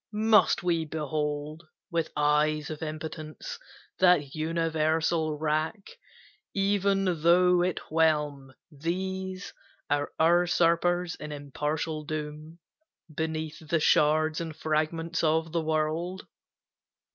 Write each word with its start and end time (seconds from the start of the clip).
Must 0.13 0.63
we 0.63 0.83
behold, 0.85 1.61
with 1.91 2.09
eyes 2.17 2.71
of 2.71 2.81
impotence 2.81 3.59
That 3.99 4.33
universal 4.33 5.37
wrack, 5.37 5.91
even 6.55 7.05
though 7.21 7.61
it 7.61 7.77
whelm 7.91 8.51
These 8.71 9.53
our 9.91 10.11
usurpers 10.19 11.13
in 11.13 11.31
impartial 11.31 12.03
doom 12.03 12.57
Beneath 13.15 13.59
the 13.59 13.79
shards 13.79 14.41
and 14.41 14.55
fragments 14.55 15.23
of 15.23 15.51
the 15.51 15.61
world? 15.61 16.25